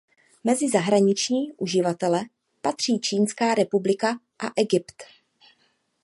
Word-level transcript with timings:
Mezi 0.43 0.69
zahraniční 0.69 1.51
uživatele 1.57 2.19
patří 2.61 2.99
Čínská 2.99 3.53
republika 3.55 4.19
a 4.39 4.51
Egypt. 4.55 5.03